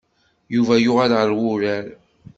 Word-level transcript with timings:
Yuba 0.55 0.75
yuɣal 0.83 1.11
ɣer 1.17 1.29
urar. 1.51 1.85